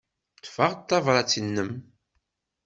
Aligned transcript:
Ḍḍfeɣ-d 0.39 0.81
tabṛat-nnem. 0.89 1.71